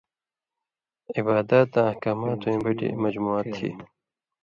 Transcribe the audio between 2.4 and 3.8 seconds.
بَٹیۡ (مجموعہ) تھی۔